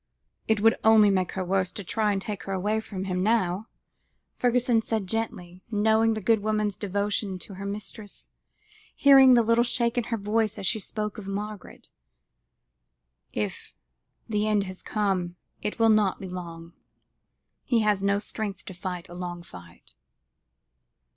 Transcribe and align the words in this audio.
"It 0.47 0.61
would 0.61 0.75
only 0.83 1.11
make 1.11 1.33
her 1.33 1.45
worse 1.45 1.71
to 1.73 1.83
try 1.83 2.11
and 2.11 2.19
take 2.19 2.41
her 2.45 2.53
away 2.53 2.79
from 2.79 3.03
him 3.03 3.21
now," 3.21 3.67
Fergusson 4.39 4.81
said 4.81 5.05
gently, 5.05 5.61
knowing 5.69 6.15
the 6.15 6.21
good 6.21 6.39
woman's 6.41 6.75
devotion 6.75 7.37
to 7.37 7.53
her 7.53 7.67
mistress, 7.67 8.27
hearing 8.95 9.35
the 9.35 9.43
little 9.43 9.63
shake 9.63 9.99
in 9.99 10.05
her 10.05 10.17
voice 10.17 10.57
as 10.57 10.65
she 10.65 10.79
spoke 10.79 11.19
of 11.19 11.27
Margaret; 11.27 11.91
"if 13.31 13.75
the 14.27 14.47
end 14.47 14.63
has 14.63 14.81
come, 14.81 15.35
it 15.61 15.77
will 15.77 15.89
not 15.89 16.19
be 16.19 16.27
long; 16.29 16.73
he 17.63 17.81
has 17.81 18.01
no 18.01 18.17
strength 18.17 18.65
to 18.65 18.73
fight 18.73 19.07
a 19.07 19.13
long 19.13 19.43
fight." 19.43 19.93